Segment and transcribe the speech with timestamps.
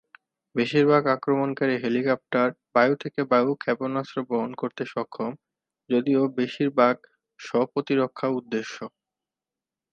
[0.55, 5.31] বেশিরভাগ আক্রমণকারী হেলিকপ্টার বায়ু-থেকে-বায়ু ক্ষেপণাস্ত্র বহন করতে সক্ষম,
[5.89, 6.95] যদিও বেশিরভাগ
[7.39, 8.85] স্ব-প্রতিরক্ষা উদ্দেশ্যে।